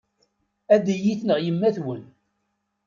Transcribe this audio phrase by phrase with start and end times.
[0.73, 2.03] Ad iyi-tneɣ yemma-twen.